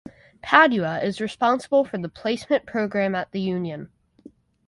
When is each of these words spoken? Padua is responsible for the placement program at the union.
Padua 0.41 0.99
is 1.01 1.21
responsible 1.21 1.85
for 1.85 1.99
the 1.99 2.09
placement 2.09 2.65
program 2.65 3.13
at 3.13 3.31
the 3.33 3.39
union. 3.39 3.91